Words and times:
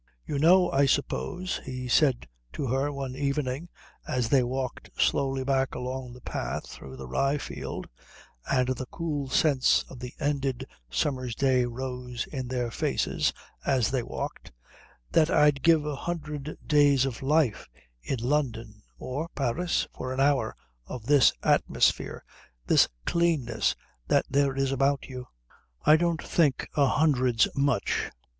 "You 0.25 0.39
know, 0.39 0.71
I 0.71 0.87
suppose," 0.87 1.61
he 1.63 1.87
said 1.87 2.27
to 2.53 2.65
her 2.65 2.91
one 2.91 3.15
evening 3.15 3.69
as 4.07 4.29
they 4.29 4.41
walked 4.41 4.89
slowly 4.99 5.43
back 5.43 5.75
along 5.75 6.13
the 6.13 6.21
path 6.21 6.65
through 6.67 6.97
the 6.97 7.05
rye 7.07 7.37
field, 7.37 7.87
and 8.51 8.69
the 8.69 8.87
cool 8.87 9.29
scents 9.29 9.85
of 9.89 9.99
the 9.99 10.15
ended 10.19 10.65
summer's 10.89 11.35
day 11.35 11.65
rose 11.65 12.25
in 12.25 12.47
their 12.47 12.71
faces 12.71 13.31
as 13.63 13.91
they 13.91 14.01
walked, 14.01 14.51
"that 15.11 15.29
I'd 15.29 15.61
give 15.61 15.85
a 15.85 15.95
hundred 15.95 16.57
days 16.65 17.05
of 17.05 17.21
life 17.21 17.69
in 18.01 18.17
London 18.17 18.81
or 18.97 19.29
Paris 19.35 19.85
for 19.95 20.11
an 20.11 20.19
hour 20.19 20.55
of 20.87 21.05
this 21.05 21.31
atmosphere, 21.43 22.25
this 22.65 22.89
cleanness 23.05 23.75
that 24.07 24.25
there 24.27 24.55
is 24.55 24.71
about 24.71 25.05
you." 25.09 25.27
"I 25.85 25.95
don't 25.95 26.23
think 26.23 26.67
a 26.75 26.87
hundred's 26.87 27.47
much. 27.53 28.09